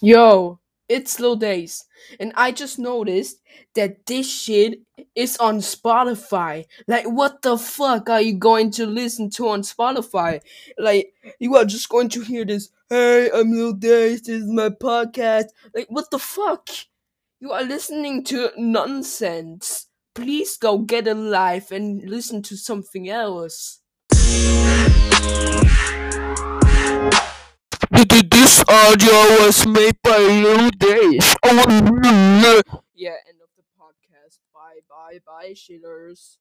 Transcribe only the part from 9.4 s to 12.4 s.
on Spotify? Like, you are just going to